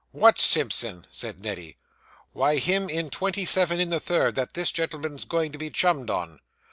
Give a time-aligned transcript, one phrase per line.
[0.13, 1.77] 'What Simpson?' said Neddy.
[2.33, 6.09] 'Why, him in twenty seven in the third, that this gentleman's going to be chummed
[6.09, 6.39] on.